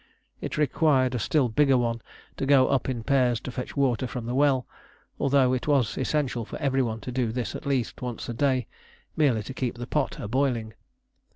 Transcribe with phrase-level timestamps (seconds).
[0.41, 2.01] It required a still bigger one
[2.37, 4.65] to go up in pairs to fetch water from the well,
[5.19, 8.65] although it was essential for every one to do this at least once a day,
[9.15, 10.73] merely to keep the pot a boiling.